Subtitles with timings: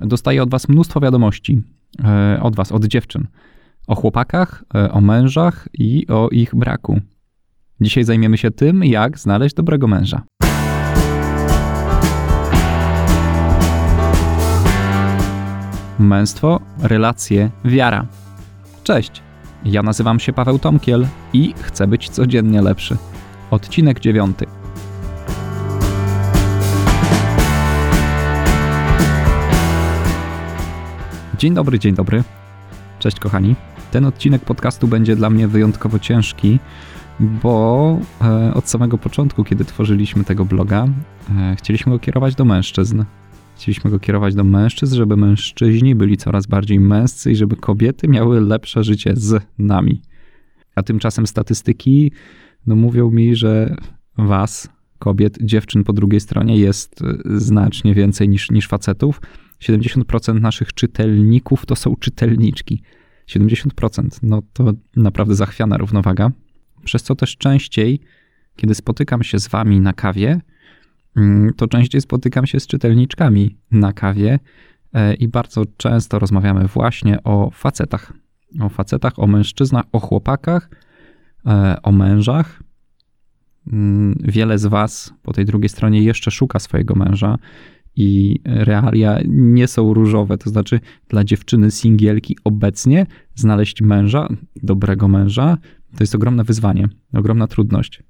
[0.00, 1.62] dostaję od was mnóstwo wiadomości,
[2.04, 3.26] e, od was, od dziewczyn,
[3.86, 7.00] o chłopakach, e, o mężach i o ich braku.
[7.80, 10.22] Dzisiaj zajmiemy się tym, jak znaleźć dobrego męża.
[15.98, 18.06] Męstwo, relacje, wiara.
[18.82, 19.22] Cześć,
[19.64, 22.96] ja nazywam się Paweł Tomkiel i chcę być codziennie lepszy.
[23.50, 24.46] Odcinek dziewiąty.
[31.38, 32.24] Dzień dobry, dzień dobry.
[32.98, 33.54] Cześć kochani.
[33.90, 36.58] Ten odcinek podcastu będzie dla mnie wyjątkowo ciężki,
[37.20, 40.86] bo e, od samego początku, kiedy tworzyliśmy tego bloga,
[41.38, 43.04] e, chcieliśmy go kierować do mężczyzn.
[43.56, 48.40] Chcieliśmy go kierować do mężczyzn, żeby mężczyźni byli coraz bardziej męscy i żeby kobiety miały
[48.40, 50.02] lepsze życie z nami.
[50.74, 52.12] A tymczasem statystyki
[52.66, 53.76] no, mówią mi, że
[54.16, 59.20] was, kobiet, dziewczyn po drugiej stronie jest e, znacznie więcej niż, niż facetów
[59.60, 62.82] 70% naszych czytelników to są czytelniczki.
[63.28, 64.18] 70%.
[64.22, 66.30] No to naprawdę zachwiana równowaga.
[66.84, 68.00] Przez co też częściej,
[68.56, 70.40] kiedy spotykam się z wami na kawie,
[71.16, 74.38] mm, to częściej spotykam się z czytelniczkami na kawie
[74.92, 78.12] e, i bardzo często rozmawiamy właśnie o facetach.
[78.60, 80.70] O facetach, o mężczyznach, o chłopakach,
[81.46, 82.62] e, o mężach.
[83.72, 87.38] Mm, wiele z was po tej drugiej stronie jeszcze szuka swojego męża
[88.00, 90.38] i realia nie są różowe.
[90.38, 94.28] To znaczy, dla dziewczyny singielki obecnie znaleźć męża,
[94.62, 95.58] dobrego męża,
[95.96, 98.02] to jest ogromne wyzwanie, ogromna trudność.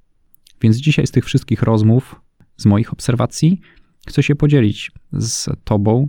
[0.61, 2.21] Więc dzisiaj z tych wszystkich rozmów,
[2.57, 3.59] z moich obserwacji,
[4.07, 6.07] chcę się podzielić z Tobą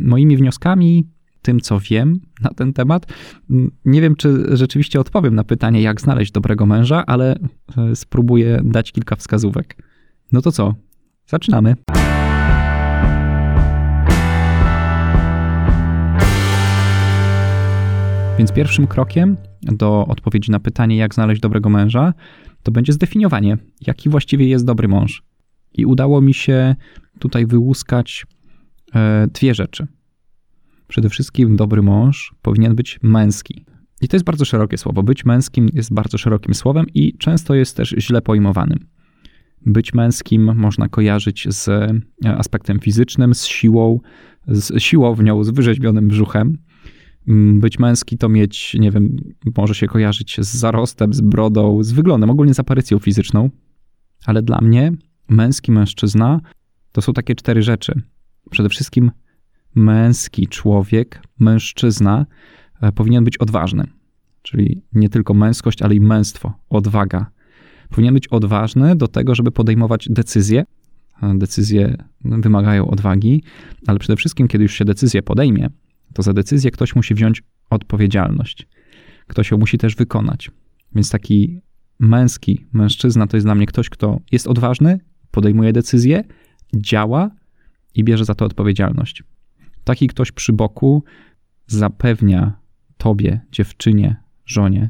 [0.00, 1.08] moimi wnioskami,
[1.42, 3.06] tym, co wiem na ten temat.
[3.84, 7.38] Nie wiem, czy rzeczywiście odpowiem na pytanie, jak znaleźć dobrego męża, ale
[7.76, 9.76] e, spróbuję dać kilka wskazówek.
[10.32, 10.74] No to co?
[11.26, 11.74] Zaczynamy.
[18.38, 22.14] Więc pierwszym krokiem do odpowiedzi na pytanie, jak znaleźć dobrego męża,
[22.62, 23.56] to będzie zdefiniowanie,
[23.86, 25.22] jaki właściwie jest dobry mąż.
[25.72, 26.76] I udało mi się
[27.18, 28.26] tutaj wyłuskać
[28.94, 29.86] e, dwie rzeczy.
[30.88, 33.64] Przede wszystkim dobry mąż powinien być męski.
[34.00, 35.02] I to jest bardzo szerokie słowo.
[35.02, 38.78] Być męskim jest bardzo szerokim słowem i często jest też źle pojmowanym.
[39.66, 42.00] Być męskim można kojarzyć z e,
[42.36, 44.00] aspektem fizycznym, z siłą,
[44.46, 46.58] z siłownią, z wyrzeźbionym brzuchem.
[47.28, 49.16] Mm, być męski to mieć, nie wiem,
[49.56, 53.50] może się kojarzyć z zarostem, z brodą, z wyglądem, ogólnie z aparycją fizyczną.
[54.26, 54.92] Ale dla mnie
[55.28, 56.40] męski mężczyzna
[56.92, 58.02] to są takie cztery rzeczy.
[58.50, 59.10] Przede wszystkim
[59.74, 62.26] męski człowiek, mężczyzna
[62.80, 63.84] e, powinien być odważny.
[64.42, 67.26] Czyli nie tylko męskość, ale i męstwo, odwaga.
[67.88, 70.64] Powinien być odważny do tego, żeby podejmować decyzje.
[71.34, 73.42] Decyzje wymagają odwagi,
[73.86, 75.70] ale przede wszystkim, kiedy już się decyzję podejmie,
[76.14, 78.66] to za decyzję ktoś musi wziąć odpowiedzialność.
[79.26, 80.50] Ktoś ją musi też wykonać.
[80.94, 81.60] Więc taki
[81.98, 86.24] męski mężczyzna to jest dla mnie ktoś, kto jest odważny, podejmuje decyzję,
[86.76, 87.30] działa
[87.94, 89.22] i bierze za to odpowiedzialność.
[89.84, 91.04] Taki ktoś przy boku
[91.66, 92.58] zapewnia
[92.96, 94.16] tobie, dziewczynie,
[94.46, 94.88] żonie,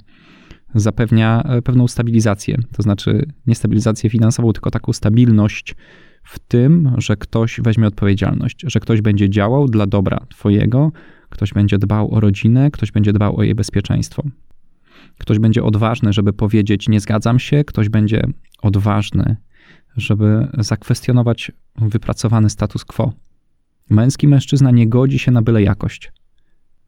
[0.75, 2.59] zapewnia e, pewną stabilizację.
[2.73, 5.75] To znaczy nie stabilizację finansową, tylko taką stabilność
[6.25, 10.93] w tym, że ktoś weźmie odpowiedzialność, że ktoś będzie działał dla dobra Twojego,
[11.29, 14.23] ktoś będzie dbał o rodzinę, ktoś będzie dbał o jej bezpieczeństwo.
[15.19, 18.23] Ktoś będzie odważny, żeby powiedzieć: Nie zgadzam się, ktoś będzie
[18.63, 19.37] odważny,
[19.97, 23.13] żeby zakwestionować wypracowany status quo.
[23.91, 26.13] Męski mężczyzna nie godzi się na byle jakość.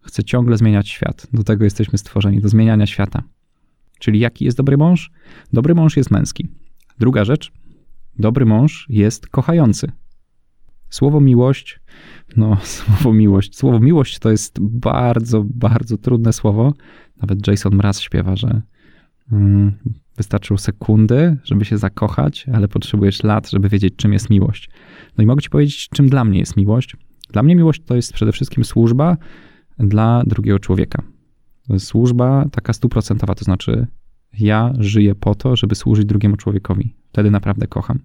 [0.00, 1.26] Chce ciągle zmieniać świat.
[1.32, 3.22] Do tego jesteśmy stworzeni, do zmieniania świata.
[3.98, 5.10] Czyli jaki jest dobry mąż?
[5.52, 6.48] Dobry mąż jest męski.
[6.98, 7.52] Druga rzecz,
[8.18, 9.92] Dobry mąż jest kochający.
[10.90, 11.80] Słowo miłość,
[12.36, 13.56] no słowo miłość.
[13.56, 16.74] Słowo miłość to jest bardzo, bardzo trudne słowo.
[17.20, 18.62] Nawet Jason Mraz śpiewa, że
[19.32, 19.72] mm,
[20.16, 24.70] wystarczą sekundy, żeby się zakochać, ale potrzebujesz lat, żeby wiedzieć, czym jest miłość.
[25.18, 26.96] No i mogę ci powiedzieć, czym dla mnie jest miłość.
[27.32, 29.16] Dla mnie miłość to jest przede wszystkim służba
[29.78, 31.02] dla drugiego człowieka.
[31.78, 33.86] Służba taka stuprocentowa, to znaczy
[34.38, 36.94] ja żyję po to, żeby służyć drugiemu człowiekowi.
[37.16, 37.98] Wtedy naprawdę kocham.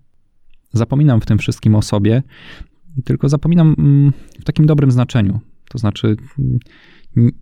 [0.73, 2.23] Zapominam w tym wszystkim o sobie,
[3.05, 5.39] tylko zapominam mm, w takim dobrym znaczeniu.
[5.69, 6.15] To znaczy,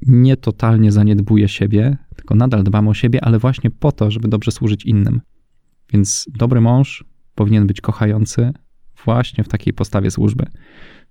[0.01, 4.51] nie totalnie zaniedbuję siebie, tylko nadal dbam o siebie, ale właśnie po to, żeby dobrze
[4.51, 5.21] służyć innym.
[5.93, 7.05] Więc dobry mąż
[7.35, 8.53] powinien być kochający
[9.05, 10.45] właśnie w takiej postawie służby.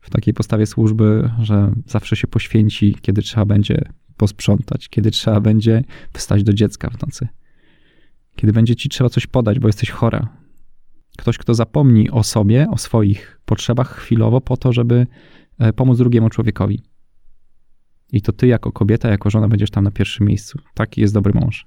[0.01, 3.83] W takiej postawie służby, że zawsze się poświęci, kiedy trzeba będzie
[4.17, 7.29] posprzątać, kiedy trzeba będzie wstać do dziecka w nocy,
[8.37, 10.38] kiedy będzie ci trzeba coś podać, bo jesteś chora.
[11.19, 15.07] Ktoś, kto zapomni o sobie, o swoich potrzebach chwilowo, po to, żeby
[15.59, 16.83] e, pomóc drugiemu człowiekowi.
[18.13, 20.59] I to ty jako kobieta, jako żona będziesz tam na pierwszym miejscu.
[20.75, 21.67] Taki jest dobry mąż.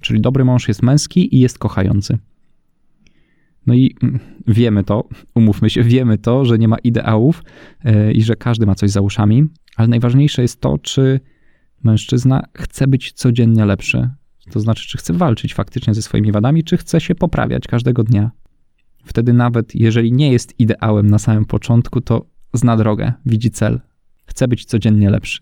[0.00, 2.18] Czyli dobry mąż jest męski i jest kochający.
[3.66, 7.42] No i mm, wiemy to, umówmy się, wiemy to, że nie ma ideałów
[7.84, 9.44] yy, i że każdy ma coś za uszami,
[9.76, 11.20] ale najważniejsze jest to, czy
[11.84, 14.10] mężczyzna chce być codziennie lepszy.
[14.50, 18.30] To znaczy, czy chce walczyć faktycznie ze swoimi wadami, czy chce się poprawiać każdego dnia.
[19.04, 23.80] Wtedy nawet jeżeli nie jest ideałem na samym początku, to zna drogę, widzi cel,
[24.26, 25.40] chce być codziennie lepszy.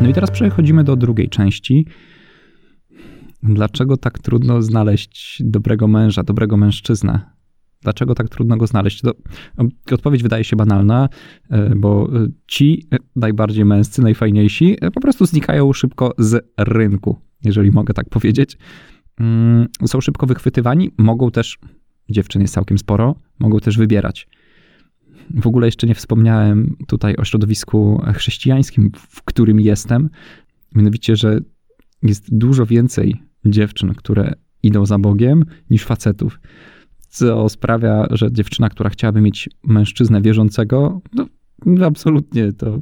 [0.00, 1.86] No i teraz przechodzimy do drugiej części.
[3.42, 7.36] Dlaczego tak trudno znaleźć dobrego męża, dobrego mężczyznę?
[7.82, 9.00] Dlaczego tak trudno go znaleźć?
[9.00, 9.12] To,
[9.92, 11.08] odpowiedź wydaje się banalna,
[11.50, 12.10] e, bo
[12.46, 18.58] ci najbardziej męscy, najfajniejsi e, po prostu znikają szybko z rynku, jeżeli mogę tak powiedzieć.
[19.20, 21.58] Mm, są szybko wychwytywani, mogą też,
[22.08, 24.28] dziewczyn jest całkiem sporo, mogą też wybierać.
[25.34, 30.10] W ogóle jeszcze nie wspomniałem tutaj o środowisku chrześcijańskim, w którym jestem.
[30.74, 31.40] Mianowicie, że
[32.08, 36.40] jest dużo więcej dziewczyn, które idą za Bogiem, niż facetów.
[37.08, 41.26] Co sprawia, że dziewczyna, która chciałaby mieć mężczyznę wierzącego, no,
[41.86, 42.80] absolutnie to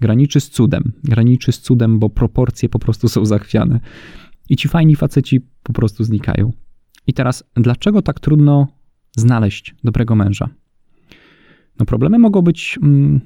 [0.00, 0.92] graniczy z cudem.
[1.04, 3.80] Graniczy z cudem, bo proporcje po prostu są zachwiane.
[4.48, 6.52] I ci fajni faceci po prostu znikają.
[7.06, 8.66] I teraz, dlaczego tak trudno
[9.16, 10.48] znaleźć dobrego męża?
[11.78, 13.20] No problemy mogą być mm,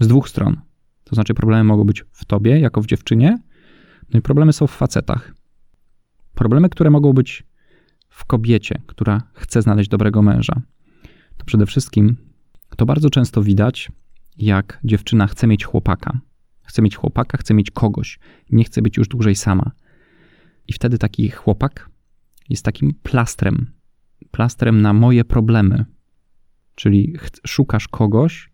[0.00, 0.56] z dwóch stron.
[1.04, 3.38] To znaczy problemy mogą być w tobie, jako w dziewczynie,
[4.12, 5.34] no i problemy są w facetach.
[6.34, 7.46] Problemy, które mogą być
[8.08, 10.62] w kobiecie, która chce znaleźć dobrego męża,
[11.36, 12.16] to przede wszystkim
[12.76, 13.92] to bardzo często widać,
[14.36, 16.20] jak dziewczyna chce mieć chłopaka.
[16.62, 18.18] Chce mieć chłopaka, chce mieć kogoś,
[18.50, 19.70] nie chce być już dłużej sama.
[20.68, 21.90] I wtedy taki chłopak
[22.48, 23.72] jest takim plastrem,
[24.30, 25.84] plastrem na moje problemy,
[26.78, 27.16] Czyli
[27.46, 28.50] szukasz kogoś,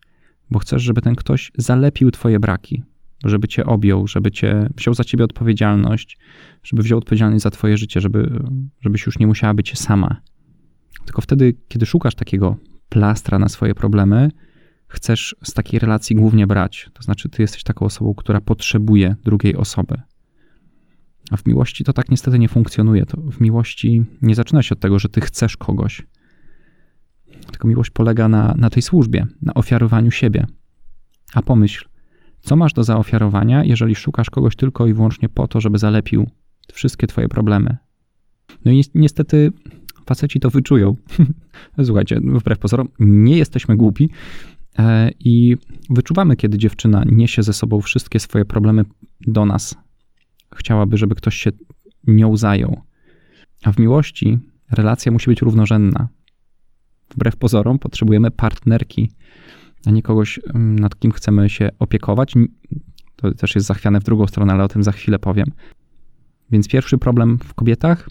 [0.51, 2.83] bo chcesz, żeby ten ktoś zalepił twoje braki,
[3.29, 6.19] żeby cię objął, żeby cię wziął za ciebie odpowiedzialność,
[6.63, 8.41] żeby wziął odpowiedzialność za twoje życie, żeby,
[8.81, 10.21] żebyś już nie musiała być sama.
[11.05, 12.57] Tylko wtedy, kiedy szukasz takiego
[12.89, 14.31] plastra na swoje problemy,
[14.89, 16.91] chcesz z takiej relacji głównie brać.
[16.93, 20.01] To znaczy, ty jesteś taką osobą, która potrzebuje drugiej osoby.
[21.31, 23.07] A w miłości to tak niestety nie funkcjonuje.
[23.07, 26.03] To w miłości nie zaczyna się od tego, że ty chcesz kogoś
[27.51, 30.47] tylko miłość polega na, na tej służbie, na ofiarowaniu siebie.
[31.35, 31.89] A pomyśl,
[32.45, 36.31] co masz do zaofiarowania, jeżeli szukasz kogoś tylko i wyłącznie po to, żeby zalepił
[36.73, 37.77] wszystkie twoje problemy?
[38.65, 39.53] No i niestety
[40.07, 40.97] faceci to wyczują.
[41.85, 44.11] Słuchajcie, wbrew pozorom, nie jesteśmy głupi
[44.79, 45.57] e, i
[45.91, 48.85] wyczuwamy, kiedy dziewczyna niesie ze sobą wszystkie swoje problemy
[49.21, 49.75] do nas.
[50.57, 51.51] Chciałaby, żeby ktoś się
[52.07, 52.81] nią zajął.
[53.63, 54.39] A w miłości
[54.71, 56.09] relacja musi być równorzędna
[57.11, 59.11] wbrew pozorom potrzebujemy partnerki,
[59.87, 62.35] a nie kogoś, mm, nad kim chcemy się opiekować.
[63.17, 65.47] To też jest zachwiane w drugą stronę, ale o tym za chwilę powiem.
[66.51, 68.09] Więc pierwszy problem w kobietach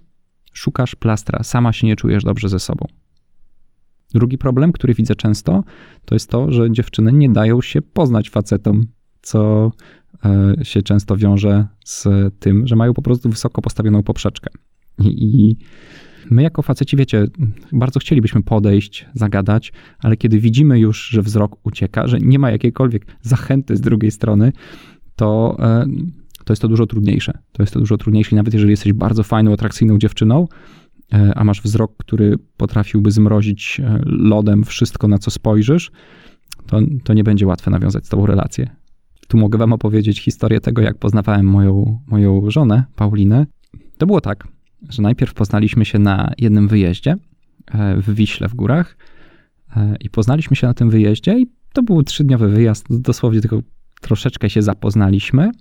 [0.53, 2.85] szukasz plastra, sama się nie czujesz dobrze ze sobą.
[4.13, 5.63] Drugi problem, który widzę często,
[6.05, 8.87] to jest to, że dziewczyny nie dają się poznać facetom,
[9.21, 9.71] co
[10.25, 12.07] e, się często wiąże z
[12.39, 14.49] tym, że mają po prostu wysoko postawioną poprzeczkę.
[14.99, 15.57] I, i
[16.31, 17.25] My jako faceci, wiecie,
[17.71, 23.05] bardzo chcielibyśmy podejść, zagadać, ale kiedy widzimy już, że wzrok ucieka, że nie ma jakiejkolwiek
[23.21, 24.51] zachęty z drugiej strony,
[25.15, 25.85] to, e,
[26.45, 27.37] to jest to dużo trudniejsze.
[27.51, 30.47] To jest to dużo trudniejsze, nawet jeżeli jesteś bardzo fajną, atrakcyjną dziewczyną,
[31.13, 35.91] e, a masz wzrok, który potrafiłby zmrozić e, lodem wszystko, na co spojrzysz,
[36.67, 38.69] to, to nie będzie łatwe nawiązać z tobą relację.
[39.27, 43.45] Tu mogę wam opowiedzieć historię tego, jak poznawałem moją, moją żonę, Paulinę.
[43.97, 44.47] To było tak,
[44.89, 47.15] że najpierw poznaliśmy się na jednym wyjeździe
[47.71, 48.97] e, w Wiśle w górach
[49.75, 53.61] e, i poznaliśmy się na tym wyjeździe i to był trzydniowy wyjazd, dosłownie tylko
[54.01, 55.51] troszeczkę się zapoznaliśmy.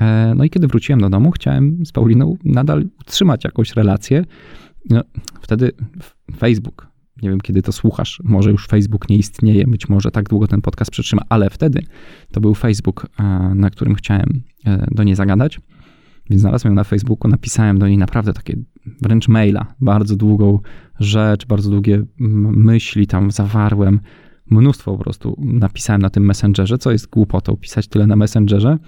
[0.00, 4.24] E, no i kiedy wróciłem do domu, chciałem z Pauliną nadal utrzymać jakąś relację.
[4.90, 5.02] No,
[5.40, 5.72] wtedy
[6.36, 6.88] Facebook,
[7.22, 10.60] nie wiem kiedy to słuchasz, może już Facebook nie istnieje, być może tak długo ten
[10.60, 11.82] podcast przetrzyma, ale wtedy
[12.32, 13.06] to był Facebook,
[13.54, 14.42] na którym chciałem
[14.90, 15.60] do niej zagadać.
[16.30, 18.56] Więc znalazłem ją na Facebooku, napisałem do niej naprawdę takie
[19.02, 20.60] wręcz maila, bardzo długą
[21.00, 24.00] rzecz, bardzo długie myśli tam zawarłem.
[24.50, 28.78] Mnóstwo po prostu napisałem na tym Messengerze, co jest głupotą pisać tyle na Messengerze.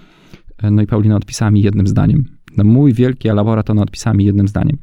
[0.71, 2.25] No i Paulina odpisała mi jednym zdaniem.
[2.57, 4.77] Na mój wielki elaborat ona odpisała mi jednym zdaniem.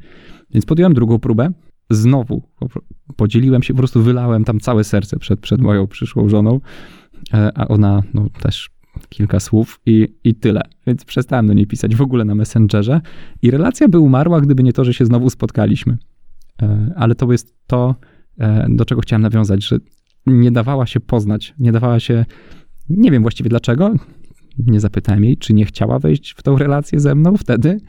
[0.53, 1.51] Więc podjąłem drugą próbę.
[1.89, 2.43] Znowu
[3.15, 6.59] podzieliłem się, po prostu wylałem tam całe serce przed, przed moją przyszłą żoną.
[7.33, 8.69] e, a ona no, też
[9.09, 10.61] kilka słów i, i tyle.
[10.87, 13.01] Więc przestałem do niej pisać w ogóle na Messengerze
[13.41, 15.97] i relacja by umarła, gdyby nie to, że się znowu spotkaliśmy.
[16.61, 17.95] E, ale to jest to,
[18.37, 19.77] e, do czego chciałem nawiązać, że
[20.25, 22.25] nie dawała się poznać, nie dawała się,
[22.89, 23.93] nie wiem właściwie dlaczego,
[24.57, 27.81] nie zapytałem jej, czy nie chciała wejść w tą relację ze mną wtedy,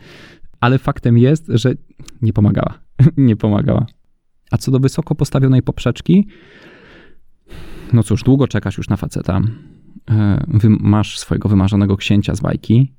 [0.60, 1.74] ale faktem jest, że
[2.22, 2.78] nie pomagała.
[3.16, 3.86] nie pomagała.
[4.50, 6.26] A co do wysoko postawionej poprzeczki,
[7.92, 9.40] no cóż, długo czekasz już na faceta.
[10.10, 12.94] E, masz swojego wymarzonego księcia z bajki,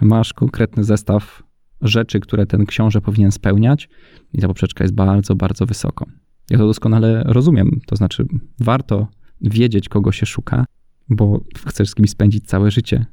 [0.00, 1.42] masz konkretny zestaw
[1.82, 3.88] rzeczy, które ten książę powinien spełniać
[4.32, 6.06] i ta poprzeczka jest bardzo, bardzo wysoko.
[6.50, 8.26] Ja to doskonale rozumiem, to znaczy
[8.60, 9.08] warto
[9.40, 10.64] wiedzieć, kogo się szuka,
[11.08, 13.06] bo chcesz z kimś spędzić całe życie.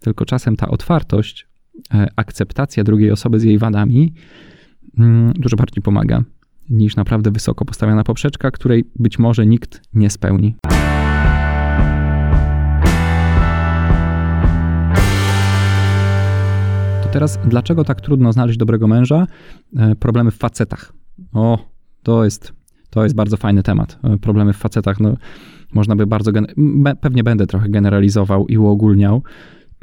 [0.00, 1.48] Tylko czasem ta otwartość,
[1.94, 4.14] e, akceptacja drugiej osoby z jej wadami
[4.98, 6.24] mm, dużo bardziej pomaga
[6.70, 10.54] niż naprawdę wysoko postawiona poprzeczka, której być może nikt nie spełni.
[17.16, 19.26] Teraz, dlaczego tak trudno znaleźć dobrego męża?
[19.76, 20.92] E, problemy w facetach.
[21.32, 21.58] O,
[22.02, 22.52] to jest,
[22.90, 23.98] to jest bardzo fajny temat.
[24.04, 25.16] E, problemy w facetach, no,
[25.74, 26.30] można by bardzo,
[27.00, 29.22] pewnie będę trochę generalizował i uogólniał,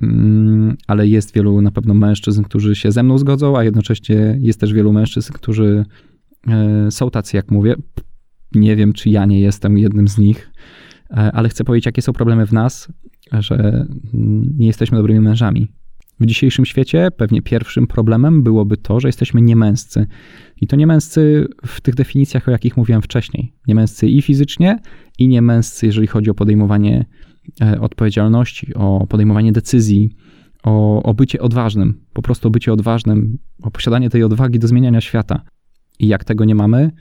[0.01, 4.59] mm, ale jest wielu na pewno mężczyzn, którzy się ze mną zgodzą, a jednocześnie jest
[4.59, 5.85] też wielu mężczyzn, którzy
[6.47, 7.75] e, są tacy, jak mówię.
[8.55, 10.51] Nie wiem, czy ja nie jestem jednym z nich,
[11.09, 12.87] ale chcę powiedzieć, jakie są problemy w nas,
[13.31, 13.55] że
[14.13, 15.82] mm, nie jesteśmy dobrymi mężami.
[16.19, 20.07] W dzisiejszym świecie pewnie pierwszym problemem byłoby to, że jesteśmy niemęscy.
[20.61, 23.53] I to niemęscy w tych definicjach, o jakich mówiłem wcześniej.
[23.67, 24.79] Niemęscy i fizycznie,
[25.19, 27.05] i niemęscy, jeżeli chodzi o podejmowanie
[27.61, 30.09] e, odpowiedzialności, o podejmowanie decyzji,
[30.63, 32.05] o, o bycie odważnym.
[32.13, 35.41] Po prostu o bycie odważnym, o posiadanie tej odwagi do zmieniania świata.
[35.99, 36.91] I jak tego nie mamy,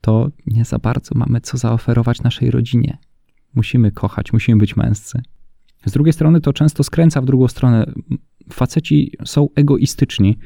[0.00, 2.98] to nie za bardzo mamy co zaoferować naszej rodzinie.
[3.54, 5.22] Musimy kochać, musimy być męscy.
[5.86, 7.92] Z drugiej strony to często skręca w drugą stronę
[8.52, 10.38] faceci są egoistyczni.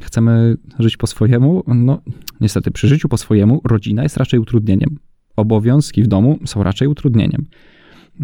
[0.00, 2.02] Chcemy żyć po swojemu, no
[2.40, 4.98] niestety przy życiu po swojemu rodzina jest raczej utrudnieniem.
[5.36, 7.46] Obowiązki w domu są raczej utrudnieniem.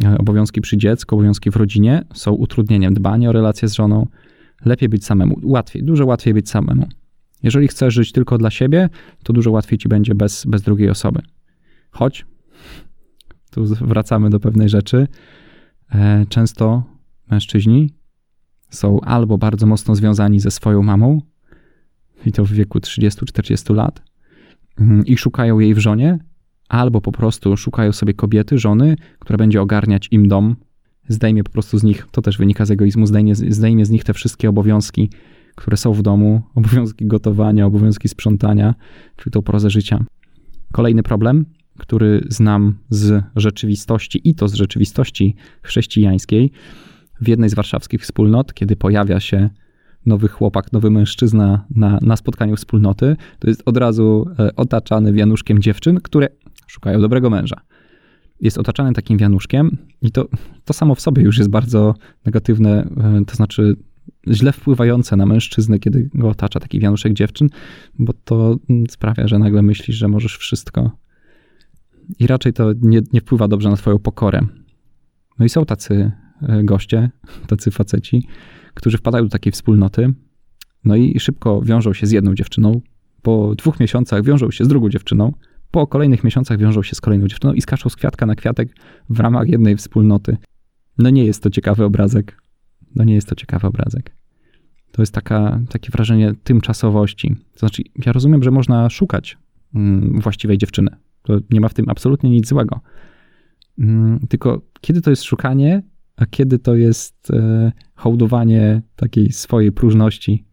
[0.04, 2.94] E, obowiązki przy dziecku, obowiązki w rodzinie są utrudnieniem.
[2.94, 4.06] Dbanie o relacje z żoną,
[4.64, 6.88] lepiej być samemu, łatwiej, dużo łatwiej być samemu.
[7.42, 8.88] Jeżeli chcesz żyć tylko dla siebie,
[9.22, 11.20] to dużo łatwiej ci będzie bez, bez drugiej osoby.
[11.90, 12.26] Choć,
[13.50, 15.08] tu wracamy do pewnej rzeczy,
[15.92, 16.82] e, często
[17.30, 17.99] mężczyźni
[18.70, 21.20] są albo bardzo mocno związani ze swoją mamą,
[22.26, 24.02] i to w wieku 30-40 lat,
[24.80, 26.18] mm, i szukają jej w żonie,
[26.68, 30.56] albo po prostu szukają sobie kobiety, żony, która będzie ogarniać im dom,
[31.08, 34.14] zdejmie po prostu z nich, to też wynika z egoizmu, zdejmie, zdejmie z nich te
[34.14, 35.10] wszystkie obowiązki,
[35.54, 38.74] które są w domu, obowiązki gotowania, obowiązki sprzątania,
[39.16, 40.04] czyli tą prozę życia.
[40.72, 41.46] Kolejny problem,
[41.78, 46.52] który znam z rzeczywistości i to z rzeczywistości chrześcijańskiej,
[47.20, 49.50] w jednej z warszawskich wspólnot, kiedy pojawia się
[50.06, 55.62] nowy chłopak, nowy mężczyzna na, na spotkaniu wspólnoty, to jest od razu e, otaczany wianuszkiem
[55.62, 56.28] dziewczyn, które
[56.66, 57.60] szukają dobrego męża.
[58.40, 60.28] Jest otaczany takim wianuszkiem i to,
[60.64, 61.94] to samo w sobie już jest bardzo
[62.26, 63.76] negatywne, e, to znaczy
[64.28, 67.48] źle wpływające na mężczyznę, kiedy go otacza taki wianuszek dziewczyn,
[67.98, 70.90] bo to mm, sprawia, że nagle myślisz, że możesz wszystko.
[72.18, 74.40] I raczej to nie, nie wpływa dobrze na twoją pokorę.
[75.38, 76.12] No i są tacy
[76.62, 77.10] goście,
[77.46, 78.26] tacy faceci,
[78.74, 80.14] którzy wpadają do takiej wspólnoty,
[80.84, 82.80] no i szybko wiążą się z jedną dziewczyną,
[83.22, 85.32] po dwóch miesiącach wiążą się z drugą dziewczyną,
[85.70, 88.68] po kolejnych miesiącach wiążą się z kolejną dziewczyną i skaczą z kwiatka na kwiatek
[89.10, 90.36] w ramach jednej wspólnoty.
[90.98, 92.42] No nie jest to ciekawy obrazek.
[92.94, 94.16] No nie jest to ciekawy obrazek.
[94.92, 97.36] To jest taka, takie wrażenie tymczasowości.
[97.52, 99.38] To znaczy, ja rozumiem, że można szukać
[99.74, 100.96] mm, właściwej dziewczyny.
[101.22, 102.80] To nie ma w tym absolutnie nic złego.
[103.78, 105.82] Mm, tylko kiedy to jest szukanie
[106.20, 110.44] a kiedy to jest e, hołdowanie takiej swojej próżności,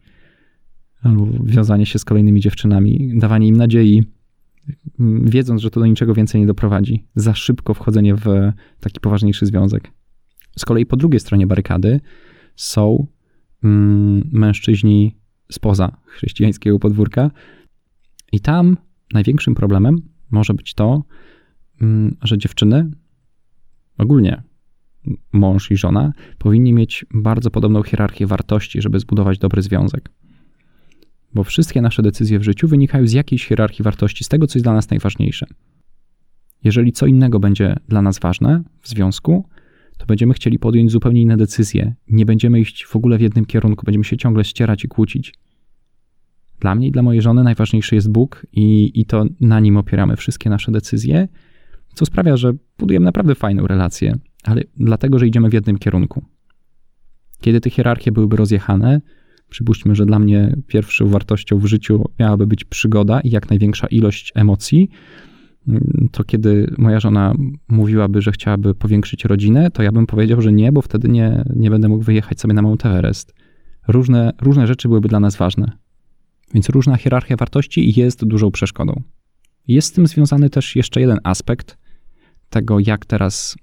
[1.01, 4.03] albo wiązanie się z kolejnymi dziewczynami, dawanie im nadziei,
[5.25, 7.05] wiedząc, że to do niczego więcej nie doprowadzi.
[7.15, 8.25] Za szybko wchodzenie w
[8.79, 9.91] taki poważniejszy związek.
[10.57, 11.99] Z kolei po drugiej stronie barykady
[12.55, 13.07] są
[13.63, 15.17] mm, mężczyźni
[15.51, 17.31] spoza chrześcijańskiego podwórka,
[18.31, 18.77] i tam
[19.13, 21.03] największym problemem może być to,
[21.81, 22.91] mm, że dziewczyny,
[23.97, 24.43] ogólnie
[25.33, 30.09] mąż i żona powinni mieć bardzo podobną hierarchię wartości, żeby zbudować dobry związek.
[31.33, 34.65] Bo wszystkie nasze decyzje w życiu wynikają z jakiejś hierarchii wartości, z tego, co jest
[34.65, 35.45] dla nas najważniejsze.
[36.63, 39.45] Jeżeli co innego będzie dla nas ważne w związku,
[39.97, 41.93] to będziemy chcieli podjąć zupełnie inne decyzje.
[42.07, 45.33] Nie będziemy iść w ogóle w jednym kierunku, będziemy się ciągle ścierać i kłócić.
[46.59, 50.15] Dla mnie i dla mojej żony najważniejszy jest Bóg, i, i to na nim opieramy
[50.15, 51.27] wszystkie nasze decyzje,
[51.93, 56.25] co sprawia, że budujemy naprawdę fajną relację ale dlatego, że idziemy w jednym kierunku.
[57.41, 59.01] Kiedy te hierarchie byłyby rozjechane,
[59.49, 64.31] przypuśćmy, że dla mnie pierwszą wartością w życiu miałaby być przygoda i jak największa ilość
[64.35, 64.89] emocji,
[65.67, 67.33] mm, to kiedy moja żona
[67.67, 71.69] mówiłaby, że chciałaby powiększyć rodzinę, to ja bym powiedział, że nie, bo wtedy nie, nie
[71.69, 73.33] będę mógł wyjechać sobie na Mount Everest.
[73.87, 75.71] Różne, różne rzeczy byłyby dla nas ważne.
[76.53, 79.01] Więc różna hierarchia wartości jest dużą przeszkodą.
[79.67, 81.77] Jest z tym związany też jeszcze jeden aspekt
[82.49, 83.55] tego, jak teraz,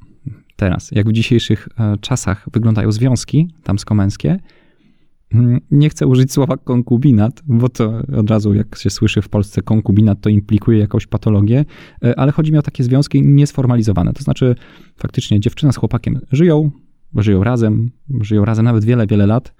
[0.64, 4.36] teraz, jak w dzisiejszych e, czasach wyglądają związki damsko-męskie.
[5.34, 9.62] Mm, nie chcę użyć słowa konkubinat, bo to od razu, jak się słyszy w Polsce
[9.62, 11.64] konkubinat, to implikuje jakąś patologię,
[12.04, 14.12] e, ale chodzi mi o takie związki niesformalizowane.
[14.12, 14.54] To znaczy,
[14.96, 16.70] faktycznie dziewczyna z chłopakiem żyją,
[17.16, 17.90] żyją razem,
[18.20, 19.54] żyją razem nawet wiele, wiele lat,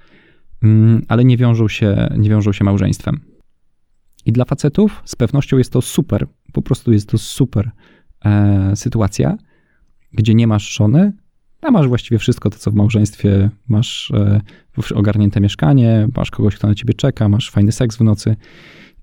[0.62, 3.20] mm, ale nie wiążą się, nie wiążą się małżeństwem.
[4.26, 7.70] I dla facetów z pewnością jest to super, po prostu jest to super
[8.24, 9.36] e, sytuacja,
[10.14, 11.12] gdzie nie masz żony,
[11.60, 13.50] a masz właściwie wszystko to, co w małżeństwie.
[13.68, 14.40] Masz e,
[14.94, 18.36] ogarnięte mieszkanie, masz kogoś, kto na ciebie czeka, masz fajny seks w nocy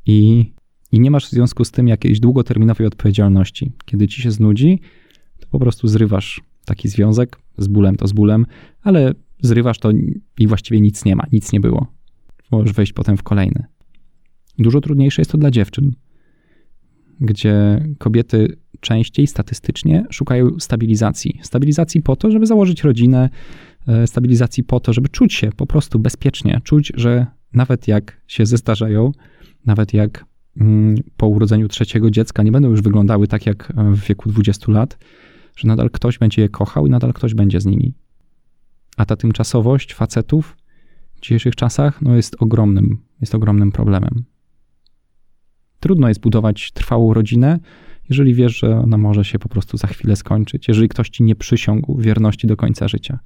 [0.05, 0.45] i,
[0.91, 3.71] i nie masz w związku z tym jakiejś długoterminowej odpowiedzialności.
[3.85, 4.79] Kiedy ci się znudzi,
[5.39, 8.45] to po prostu zrywasz taki związek, z bólem to z bólem,
[8.81, 9.91] ale zrywasz to
[10.39, 11.87] i właściwie nic nie ma, nic nie było.
[12.51, 13.65] Możesz wejść potem w kolejny.
[14.59, 15.91] Dużo trudniejsze jest to dla dziewczyn,
[17.19, 21.39] gdzie kobiety częściej statystycznie szukają stabilizacji.
[21.41, 23.29] Stabilizacji po to, żeby założyć rodzinę,
[23.87, 28.45] e, stabilizacji po to, żeby czuć się po prostu bezpiecznie, czuć, że nawet jak się
[28.45, 29.11] zestarzeją,
[29.65, 30.25] nawet jak
[30.57, 34.97] mm, po urodzeniu trzeciego dziecka nie będą już wyglądały tak jak w wieku 20 lat,
[35.55, 37.93] że nadal ktoś będzie je kochał i nadal ktoś będzie z nimi.
[38.97, 40.57] A ta tymczasowość facetów
[41.15, 44.23] w dzisiejszych czasach no jest ogromnym, jest ogromnym problemem.
[45.79, 47.59] Trudno jest budować trwałą rodzinę,
[48.11, 51.35] jeżeli wiesz, że ona może się po prostu za chwilę skończyć, jeżeli ktoś ci nie
[51.35, 53.19] przysiągł wierności do końca życia.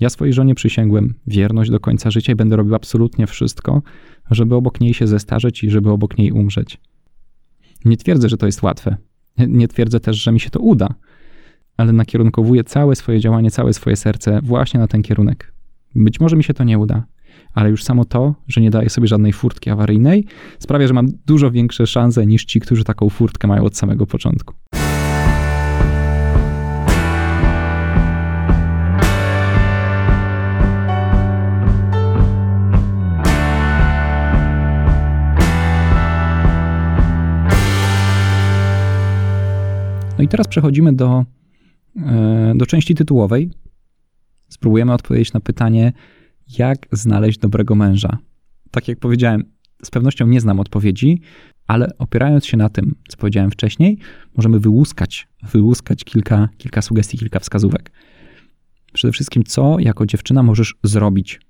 [0.00, 3.82] Ja swojej żonie przysięgłem wierność do końca życia i będę robił absolutnie wszystko,
[4.30, 6.80] żeby obok niej się zestarzeć i żeby obok niej umrzeć.
[7.84, 8.96] Nie twierdzę, że to jest łatwe.
[9.38, 10.94] Nie twierdzę też, że mi się to uda,
[11.76, 15.54] ale nakierunkowuję całe swoje działanie, całe swoje serce właśnie na ten kierunek.
[15.94, 17.06] Być może mi się to nie uda,
[17.54, 20.24] ale już samo to, że nie daję sobie żadnej furtki awaryjnej,
[20.58, 24.54] sprawia, że mam dużo większe szanse niż ci, którzy taką furtkę mają od samego początku.
[40.20, 41.24] No i teraz przechodzimy do,
[41.96, 43.50] e, do części tytułowej.
[44.48, 45.92] Spróbujemy odpowiedzieć na pytanie,
[46.58, 48.18] jak znaleźć dobrego męża?
[48.70, 49.44] Tak jak powiedziałem,
[49.84, 51.20] z pewnością nie znam odpowiedzi,
[51.66, 53.98] ale opierając się na tym, co powiedziałem wcześniej,
[54.36, 57.92] możemy wyłuskać, wyłuskać kilka, kilka sugestii, kilka wskazówek.
[58.92, 61.40] Przede wszystkim, co jako dziewczyna możesz zrobić,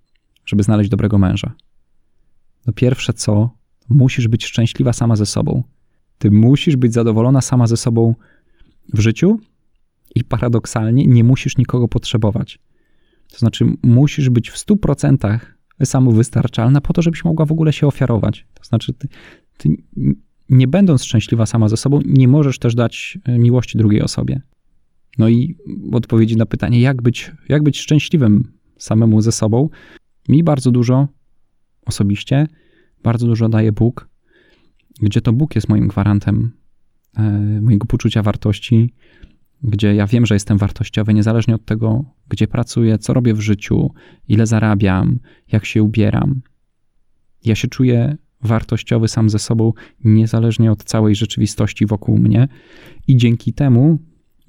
[0.46, 1.52] żeby znaleźć dobrego męża?
[2.66, 3.50] No pierwsze co,
[3.88, 5.62] musisz być szczęśliwa sama ze sobą.
[6.18, 8.14] Ty musisz być zadowolona sama ze sobą
[8.94, 9.40] w życiu
[10.14, 12.58] i paradoksalnie nie musisz nikogo potrzebować.
[13.32, 15.38] To znaczy, musisz być w 100%
[15.84, 18.46] samowystarczalna po to, żebyś mogła w ogóle się ofiarować.
[18.54, 19.08] To znaczy, ty,
[19.56, 19.68] ty
[20.48, 24.40] nie będąc szczęśliwa sama ze sobą, nie możesz też dać e, miłości drugiej osobie.
[25.18, 25.56] No i
[25.92, 29.68] odpowiedzi na pytanie, jak być, jak być szczęśliwym samemu ze sobą,
[30.28, 31.08] mi bardzo dużo
[31.86, 32.46] osobiście,
[33.02, 34.08] bardzo dużo daje Bóg,
[35.02, 36.52] gdzie to Bóg jest moim gwarantem
[37.16, 37.22] e,
[37.60, 38.94] mojego poczucia wartości,
[39.62, 43.94] gdzie ja wiem, że jestem wartościowy, niezależnie od tego, gdzie pracuję, co robię w życiu,
[44.28, 45.18] ile zarabiam,
[45.52, 46.42] jak się ubieram.
[47.44, 49.72] Ja się czuję wartościowy sam ze sobą,
[50.04, 52.48] niezależnie od całej rzeczywistości wokół mnie,
[53.08, 53.98] i dzięki temu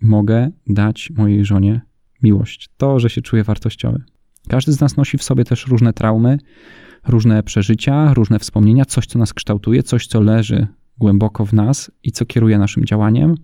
[0.01, 1.81] mogę dać mojej żonie
[2.23, 2.69] miłość.
[2.77, 4.03] To, że się czuję wartościowy.
[4.47, 6.37] Każdy z nas nosi w sobie też różne traumy,
[7.07, 12.11] różne przeżycia, różne wspomnienia, coś, co nas kształtuje, coś, co leży głęboko w nas i
[12.11, 13.35] co kieruje naszym działaniem.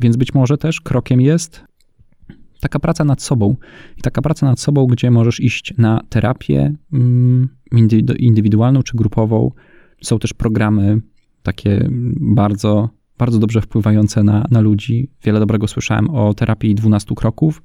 [0.00, 1.64] Więc być może też krokiem jest
[2.60, 3.56] taka praca nad sobą.
[3.96, 7.48] I taka praca nad sobą, gdzie możesz iść na terapię mm,
[8.18, 9.50] indywidualną czy grupową.
[10.02, 11.00] Są też programy
[11.42, 11.88] takie
[12.20, 15.10] bardzo, bardzo dobrze wpływające na, na ludzi.
[15.24, 17.62] Wiele dobrego słyszałem o terapii 12 kroków.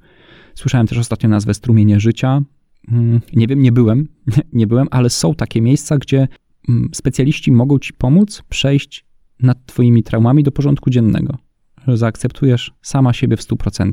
[0.54, 2.42] Słyszałem też ostatnio nazwę strumienie życia.
[2.88, 4.08] Mm, nie wiem, nie byłem,
[4.52, 6.28] nie byłem, ale są takie miejsca, gdzie
[6.68, 9.06] mm, specjaliści mogą ci pomóc przejść
[9.40, 11.38] nad twoimi traumami do porządku dziennego
[11.88, 13.92] że zaakceptujesz sama siebie w 100%.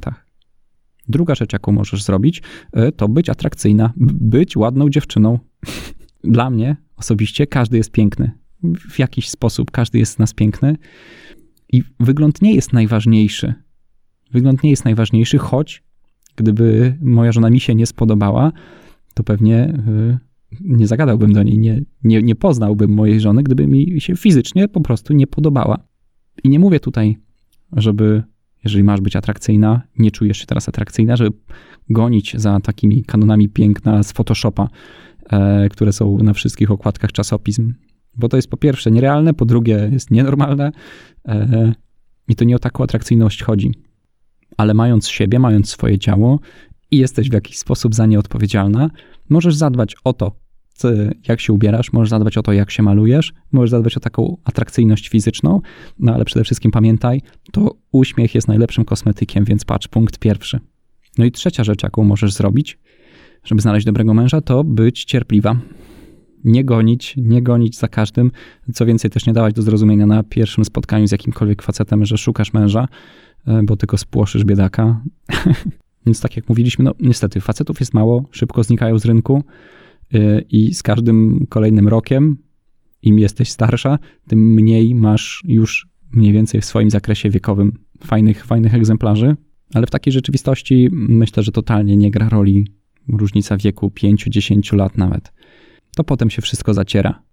[1.08, 2.42] Druga rzecz, jaką możesz zrobić,
[2.74, 5.40] e, to być atrakcyjna, być ładną dziewczyną.
[6.24, 8.32] Dla mnie osobiście każdy jest piękny.
[8.90, 10.78] W jakiś sposób każdy jest z nas piękny.
[11.72, 13.54] I wygląd nie jest najważniejszy.
[14.32, 15.84] Wygląd nie jest najważniejszy, choć
[16.40, 18.52] gdyby moja żona mi się nie spodobała,
[19.14, 20.18] to pewnie y,
[20.62, 24.82] nie zagadałbym do niej, nie, nie, nie poznałbym mojej żony, gdyby mi się fizycznie po
[24.82, 25.84] prostu nie podobała.
[26.44, 27.18] I nie mówię tutaj,
[27.72, 28.24] żeby,
[28.64, 31.38] jeżeli masz być atrakcyjna, nie czujesz się teraz atrakcyjna, żeby
[31.90, 34.68] gonić za takimi kanonami piękna z Photoshopa,
[35.30, 37.74] e, które są na wszystkich okładkach czasopism.
[38.18, 40.72] Bo to jest po pierwsze nierealne, po drugie jest nienormalne
[41.28, 41.74] e,
[42.28, 43.72] i to nie o taką atrakcyjność chodzi.
[44.58, 46.40] Ale mając siebie, mając swoje ciało
[46.92, 48.90] i jesteś w jakiś sposób za nie odpowiedzialna,
[49.30, 50.32] możesz zadbać o to,
[51.28, 55.10] jak się ubierasz, możesz zadbać o to, jak się malujesz, możesz zadbać o taką atrakcyjność
[55.10, 55.62] fizyczną,
[56.00, 60.60] no ale przede wszystkim pamiętaj, to uśmiech jest najlepszym kosmetykiem, więc patrz, punkt pierwszy.
[61.18, 62.80] No i trzecia rzecz, jaką możesz zrobić,
[63.44, 65.56] żeby znaleźć dobrego męża, to być cierpliwa.
[66.44, 68.32] Nie gonić, nie gonić za każdym.
[68.74, 72.54] Co więcej, też nie dawać do zrozumienia na pierwszym spotkaniu z jakimkolwiek facetem, że szukasz
[72.54, 72.88] męża,
[73.48, 75.02] e, bo tylko spłoszysz biedaka.
[76.06, 79.44] Więc tak jak mówiliśmy, no niestety facetów jest mało, szybko znikają z rynku
[80.50, 82.38] i z każdym kolejnym rokiem,
[83.02, 88.74] im jesteś starsza, tym mniej masz już mniej więcej w swoim zakresie wiekowym fajnych, fajnych
[88.74, 89.36] egzemplarzy.
[89.74, 92.68] Ale w takiej rzeczywistości myślę, że totalnie nie gra roli
[93.08, 95.34] różnica wieku 5-10 lat nawet.
[95.96, 97.24] To potem się wszystko zaciera.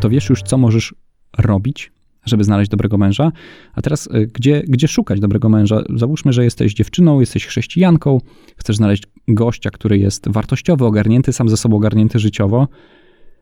[0.00, 0.94] To wiesz już, co możesz
[1.38, 1.91] robić,
[2.24, 3.32] żeby znaleźć dobrego męża.
[3.74, 5.82] A teraz, y, gdzie, gdzie szukać dobrego męża?
[5.96, 8.20] Załóżmy, że jesteś dziewczyną, jesteś chrześcijanką,
[8.56, 12.68] chcesz znaleźć gościa, który jest wartościowy, ogarnięty, sam ze sobą ogarnięty życiowo.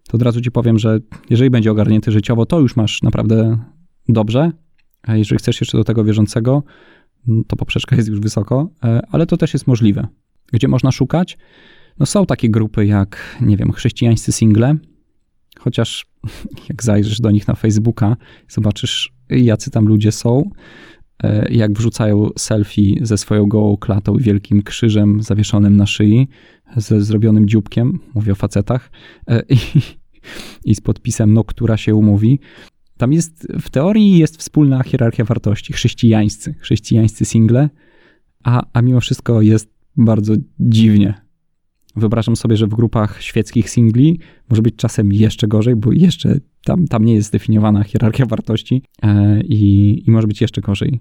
[0.08, 0.98] To od razu ci powiem, że
[1.30, 3.58] jeżeli będzie ogarnięty życiowo, to już masz naprawdę
[4.08, 4.52] dobrze.
[5.02, 6.62] A jeżeli chcesz jeszcze do tego wierzącego,
[7.46, 10.08] to poprzeczka jest już wysoko, e, ale to też jest możliwe.
[10.52, 11.38] Gdzie można szukać?
[11.98, 14.76] No są takie grupy jak, nie wiem, chrześcijańscy single,
[15.58, 16.09] chociaż
[16.68, 18.16] jak zajrzysz do nich na Facebooka,
[18.48, 20.50] zobaczysz, jacy tam ludzie są,
[21.22, 26.28] e, jak wrzucają selfie ze swoją gołą klatą i wielkim krzyżem zawieszonym na szyi,
[26.76, 28.90] ze zrobionym dzióbkiem, mówię o facetach,
[29.28, 29.56] e, i,
[30.64, 32.40] i z podpisem, no, która się umówi.
[32.96, 37.68] Tam jest, w teorii jest wspólna hierarchia wartości, chrześcijańscy, chrześcijańscy single,
[38.44, 41.29] a, a mimo wszystko jest bardzo dziwnie.
[41.96, 46.86] Wyobrażam sobie, że w grupach świeckich singli może być czasem jeszcze gorzej, bo jeszcze tam,
[46.86, 51.00] tam nie jest zdefiniowana hierarchia wartości e, i, i może być jeszcze gorzej,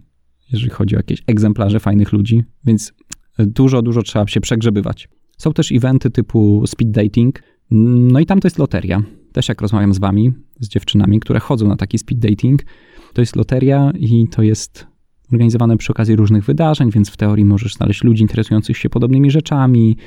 [0.52, 2.94] jeżeli chodzi o jakieś egzemplarze fajnych ludzi, więc
[3.40, 5.10] dużo, dużo trzeba się przegrzebywać.
[5.38, 9.04] Są też eventy typu speed dating, no i tam to jest loteria.
[9.32, 12.66] Też jak rozmawiam z wami, z dziewczynami, które chodzą na taki speed dating,
[13.14, 14.88] to jest loteria i to jest
[15.34, 19.98] organizowane przy okazji różnych wydarzeń, więc w teorii możesz znaleźć ludzi interesujących się podobnymi rzeczami,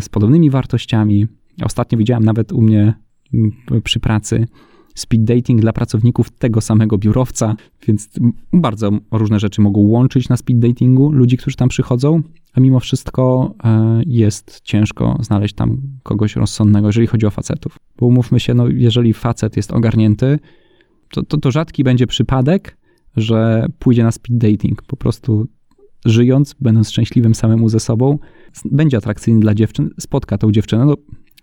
[0.00, 1.26] z podobnymi wartościami.
[1.62, 2.94] Ostatnio widziałem nawet u mnie
[3.84, 4.46] przy pracy
[4.94, 8.10] speed dating dla pracowników tego samego biurowca, więc
[8.52, 12.22] bardzo różne rzeczy mogą łączyć na speed datingu ludzi, którzy tam przychodzą,
[12.52, 17.76] a mimo wszystko e, jest ciężko znaleźć tam kogoś rozsądnego, jeżeli chodzi o facetów.
[17.98, 20.38] Bo umówmy się, no jeżeli facet jest ogarnięty,
[21.10, 22.76] to, to, to rzadki będzie przypadek,
[23.16, 24.82] że pójdzie na speed dating.
[24.82, 25.46] Po prostu
[26.04, 28.18] żyjąc, będąc szczęśliwym samemu ze sobą,
[28.64, 30.96] będzie atrakcyjny dla dziewczyn, spotka tą dziewczynę, no,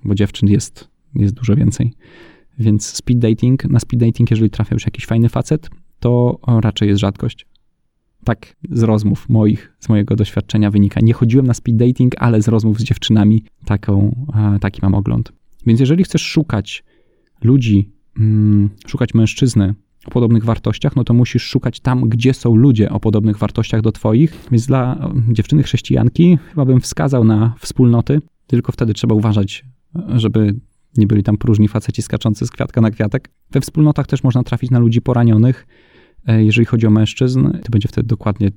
[0.05, 1.93] bo dziewczyn jest, jest dużo więcej.
[2.59, 7.01] Więc speed dating, na speed dating, jeżeli trafia już jakiś fajny facet, to raczej jest
[7.01, 7.45] rzadkość.
[8.23, 10.99] Tak z rozmów moich, z mojego doświadczenia wynika.
[11.03, 14.25] Nie chodziłem na speed dating, ale z rozmów z dziewczynami taką,
[14.61, 15.31] taki mam ogląd.
[15.65, 16.83] Więc jeżeli chcesz szukać
[17.43, 22.89] ludzi, mm, szukać mężczyzny o podobnych wartościach, no to musisz szukać tam, gdzie są ludzie
[22.89, 24.37] o podobnych wartościach do twoich.
[24.51, 29.65] Więc dla dziewczyny chrześcijanki chyba bym wskazał na wspólnoty, tylko wtedy trzeba uważać,
[30.15, 30.55] żeby
[30.97, 33.29] nie byli tam próżni faceci skaczący z kwiatka na kwiatek.
[33.51, 35.67] We wspólnotach też można trafić na ludzi poranionych.
[36.27, 38.51] E, jeżeli chodzi o mężczyzn, to będzie wtedy dokładnie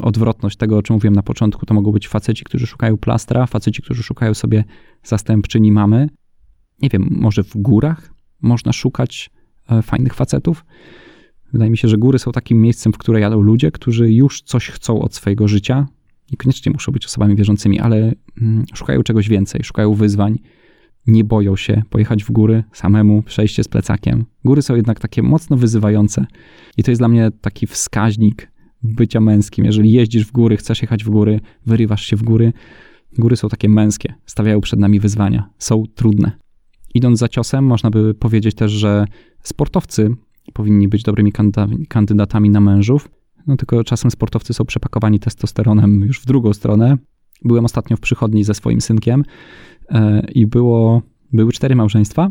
[0.00, 1.66] odwrotność tego, o czym mówiłem na początku.
[1.66, 4.64] To mogą być faceci, którzy szukają plastra, faceci, którzy szukają sobie
[5.02, 6.08] zastępczyni mamy.
[6.82, 9.33] Nie wiem, może w górach można szukać e,
[9.82, 10.64] fajnych facetów.
[11.52, 14.68] Wydaje mi się, że góry są takim miejscem, w które jadą ludzie, którzy już coś
[14.68, 15.86] chcą od swojego życia.
[16.32, 20.38] Niekoniecznie muszą być osobami wierzącymi, ale mm, szukają czegoś więcej, szukają wyzwań
[21.06, 24.24] nie boją się pojechać w góry samemu, przejście z plecakiem.
[24.44, 26.26] Góry są jednak takie mocno wyzywające
[26.76, 28.50] i to jest dla mnie taki wskaźnik
[28.82, 29.64] bycia męskim.
[29.64, 32.52] Jeżeli jeździsz w góry, chcesz jechać w góry, wyrywasz się w góry,
[33.18, 36.43] góry są takie męskie, stawiają przed nami wyzwania, są trudne.
[36.94, 39.06] Idąc za ciosem, można by powiedzieć też, że
[39.42, 40.10] sportowcy
[40.52, 41.32] powinni być dobrymi
[41.88, 43.08] kandydatami na mężów,
[43.46, 46.98] no tylko czasem sportowcy są przepakowani testosteronem już w drugą stronę.
[47.44, 49.24] Byłem ostatnio w przychodni ze swoim synkiem
[49.88, 51.02] E, i było,
[51.32, 52.30] były cztery małżeństwa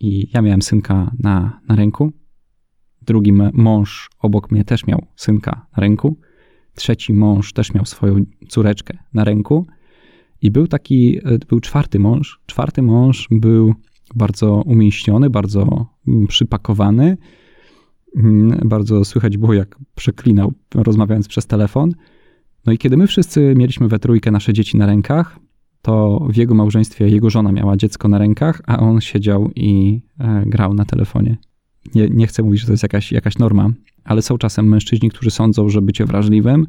[0.00, 2.12] i ja miałem synka na, na ręku.
[3.02, 6.20] Drugi mąż obok mnie też miał synka na ręku.
[6.74, 9.66] Trzeci mąż też miał swoją córeczkę na ręku.
[10.44, 12.40] I był taki, e, był czwarty mąż.
[12.46, 13.74] Czwarty mąż był
[14.14, 17.16] bardzo umięśniony, bardzo mm, przypakowany.
[18.16, 21.92] Mm, bardzo słychać było, jak przeklinał, rozmawiając przez telefon.
[22.66, 25.38] No i kiedy my wszyscy mieliśmy we trójkę nasze dzieci na rękach,
[25.82, 30.42] to w jego małżeństwie jego żona miała dziecko na rękach, a on siedział i e,
[30.46, 31.36] grał na telefonie.
[31.94, 33.70] Nie, nie chcę mówić, że to jest jakaś, jakaś norma,
[34.04, 36.66] ale są czasem mężczyźni, którzy sądzą, że bycie wrażliwym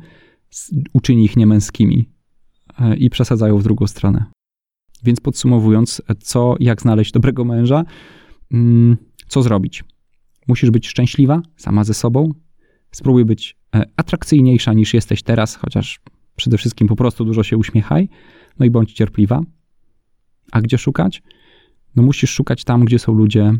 [0.94, 2.15] uczyni ich niemęskimi
[2.98, 4.26] i przesadzają w drugą stronę.
[5.04, 7.84] Więc podsumowując, co, jak znaleźć dobrego męża,
[8.52, 9.84] mm, co zrobić?
[10.48, 12.32] Musisz być szczęśliwa sama ze sobą.
[12.92, 16.00] Spróbuj być e, atrakcyjniejsza niż jesteś teraz, chociaż
[16.36, 18.10] przede wszystkim po prostu dużo się uśmiechaj.
[18.60, 19.42] No i bądź cierpliwa.
[20.52, 21.24] A gdzie szukać?
[21.96, 23.54] No musisz szukać tam, gdzie są ludzie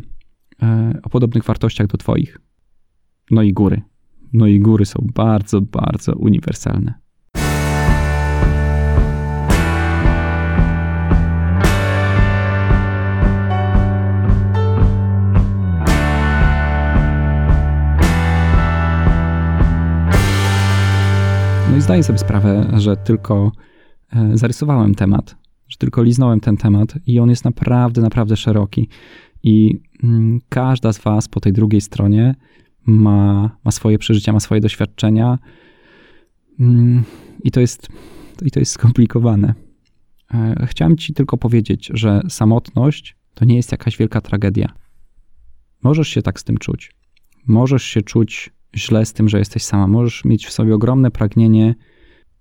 [0.62, 2.40] e, o podobnych wartościach do Twoich.
[3.30, 3.82] No i góry.
[4.32, 7.05] No i góry są bardzo, bardzo uniwersalne.
[21.86, 23.52] Zdaję sobie sprawę, że tylko
[24.12, 25.36] e, zarysowałem temat,
[25.68, 28.88] że tylko liznąłem ten temat i on jest naprawdę, naprawdę szeroki.
[29.42, 32.34] I mm, każda z Was po tej drugiej stronie
[32.86, 35.38] ma, ma swoje przeżycia, ma swoje doświadczenia.
[36.60, 37.04] Mm,
[37.44, 37.88] I to jest,
[38.42, 39.54] i to jest skomplikowane.
[40.34, 44.72] E, chciałem Ci tylko powiedzieć, że samotność to nie jest jakaś wielka tragedia.
[45.82, 46.92] Możesz się tak z tym czuć.
[47.46, 49.86] Możesz się czuć źle z tym, że jesteś sama.
[49.86, 51.74] Możesz mieć w sobie ogromne pragnienie,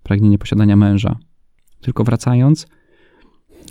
[0.04, 1.20] pragnienie posiadania męża.
[1.82, 2.68] Tylko wracając,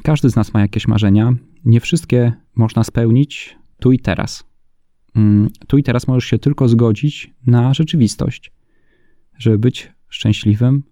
[0.03, 1.35] każdy z nas ma jakieś marzenia.
[1.65, 4.45] Nie wszystkie można spełnić tu i teraz.
[5.17, 8.53] Mm, tu i teraz możesz się tylko zgodzić na rzeczywistość.
[9.39, 10.83] Żeby być szczęśliwym,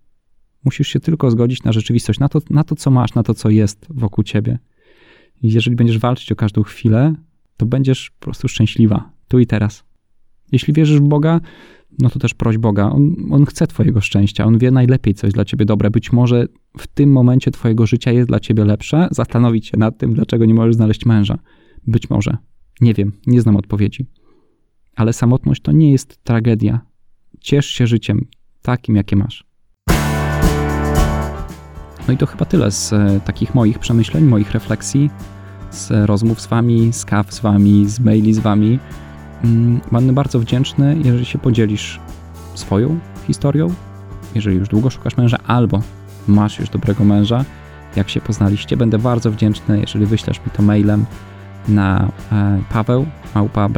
[0.64, 3.50] musisz się tylko zgodzić na rzeczywistość, na to, na to co masz, na to, co
[3.50, 4.58] jest wokół ciebie.
[5.42, 7.14] Jeżeli będziesz walczyć o każdą chwilę,
[7.56, 9.84] to będziesz po prostu szczęśliwa, tu i teraz.
[10.52, 11.40] Jeśli wierzysz w Boga,
[11.98, 12.90] no to też proś Boga.
[12.90, 15.90] On, on chce Twojego szczęścia, on wie najlepiej, co jest dla Ciebie dobre.
[15.90, 16.46] Być może
[16.78, 19.08] w tym momencie Twojego życia jest dla Ciebie lepsze.
[19.10, 21.38] Zastanowić się nad tym, dlaczego nie możesz znaleźć męża.
[21.86, 22.36] Być może.
[22.80, 24.06] Nie wiem, nie znam odpowiedzi.
[24.96, 26.80] Ale samotność to nie jest tragedia.
[27.40, 28.26] Ciesz się życiem
[28.62, 29.44] takim, jakie masz.
[32.08, 35.10] No i to chyba tyle z e, takich moich przemyśleń, moich refleksji,
[35.70, 38.78] z rozmów z Wami, z kaw z Wami, z maili z Wami.
[39.44, 42.00] Mm, będę bardzo wdzięczny, jeżeli się podzielisz
[42.54, 43.74] swoją historią,
[44.34, 45.82] jeżeli już długo szukasz męża, albo
[46.28, 47.44] masz już dobrego męża,
[47.96, 48.76] jak się poznaliście.
[48.76, 51.06] Będę bardzo wdzięczny, jeżeli wyślesz mi to mailem
[51.68, 53.68] na e, paweł małpa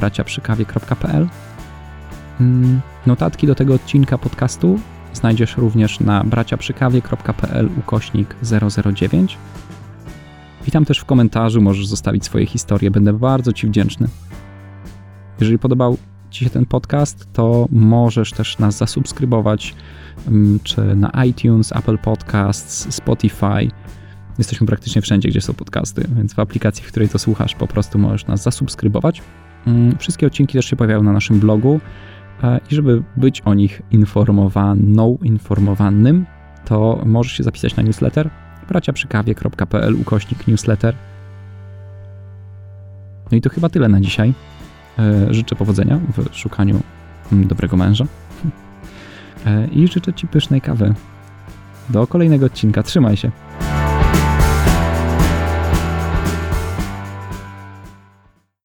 [2.41, 4.79] mm, Notatki do tego odcinka podcastu
[5.13, 8.37] znajdziesz również na braciaprzykawie.pl ukośnik
[8.93, 9.39] 009.
[10.65, 14.09] Witam też w komentarzu, możesz zostawić swoje historie, będę bardzo Ci wdzięczny.
[15.41, 15.97] Jeżeli podobał
[16.35, 19.75] Ci się ten podcast, to możesz też nas zasubskrybować,
[20.29, 23.69] mm, czy na iTunes, Apple Podcasts, Spotify.
[24.39, 27.99] Jesteśmy praktycznie wszędzie, gdzie są podcasty, więc w aplikacji, w której to słuchasz, po prostu
[27.99, 29.23] możesz nas zasubskrybować.
[29.67, 31.81] Mm, wszystkie odcinki też się pojawiają na naszym blogu
[32.43, 36.27] e, i żeby być o nich informowaną, informowanym,
[36.65, 38.31] to możesz się zapisać na newsletter
[38.69, 40.95] braciaprzykawie.pl ukośnik newsletter.
[43.33, 44.35] No i to chyba tyle na dzisiaj.
[44.99, 46.81] E, życzę powodzenia w szukaniu
[47.33, 48.05] mm, dobrego męża
[49.47, 50.95] e, i życzę Ci pysznej kawy.
[51.91, 52.83] Do kolejnego odcinka.
[52.83, 53.31] Trzymaj się.